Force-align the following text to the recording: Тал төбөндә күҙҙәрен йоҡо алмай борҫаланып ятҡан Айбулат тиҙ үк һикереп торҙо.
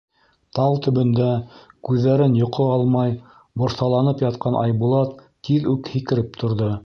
Тал 0.59 0.77
төбөндә 0.85 1.27
күҙҙәрен 1.89 2.37
йоҡо 2.39 2.65
алмай 2.77 3.13
борҫаланып 3.63 4.25
ятҡан 4.29 4.59
Айбулат 4.65 5.15
тиҙ 5.49 5.71
үк 5.77 5.95
һикереп 5.97 6.43
торҙо. 6.45 6.73